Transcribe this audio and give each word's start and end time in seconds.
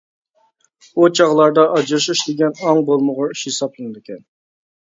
ئۇ 1.01 1.09
چاغلاردا 1.19 1.67
ئاجرىشىش 1.75 2.25
دېگەن 2.31 2.57
ئاڭ 2.65 2.83
بولمىغۇر 2.91 3.37
ئىش 3.39 3.47
ھېسابلىنىدىكەن. 3.53 4.29